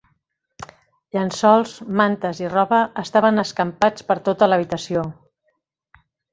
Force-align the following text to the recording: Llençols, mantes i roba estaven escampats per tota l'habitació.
Llençols, 1.17 1.73
mantes 2.01 2.41
i 2.45 2.49
roba 2.55 2.81
estaven 3.03 3.45
escampats 3.45 4.09
per 4.11 4.19
tota 4.31 4.51
l'habitació. 4.53 5.09